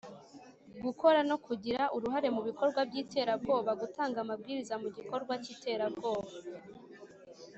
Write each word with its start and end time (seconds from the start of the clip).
gukora 0.83 1.19
no 1.29 1.37
kugira 1.45 1.83
uruhare 1.95 2.27
mu 2.35 2.41
bikorwa 2.47 2.79
by’iterabwoba, 2.89 3.71
gutanga 3.81 4.17
amabwiriza 4.21 4.75
mu 4.83 4.87
gikorwa 4.97 5.33
cy’iterabwoba 5.43 6.31